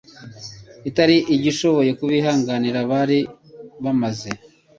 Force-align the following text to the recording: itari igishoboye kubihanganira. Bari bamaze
itari 0.89 1.17
igishoboye 1.35 1.91
kubihanganira. 1.99 2.79
Bari 2.91 3.19
bamaze 3.83 4.29